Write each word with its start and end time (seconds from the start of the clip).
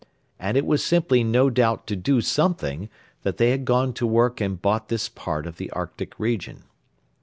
And 0.39 0.57
it 0.57 0.65
was 0.65 0.83
simply 0.83 1.23
no 1.23 1.51
doubt 1.51 1.85
to 1.85 1.95
do 1.95 2.21
something 2.21 2.89
that 3.21 3.37
they 3.37 3.51
had 3.51 3.65
gone 3.65 3.93
to 3.93 4.07
work 4.07 4.41
and 4.41 4.59
bought 4.59 4.87
this 4.89 5.07
part 5.07 5.45
of 5.45 5.57
the 5.57 5.69
Arctic 5.73 6.19
region. 6.19 6.63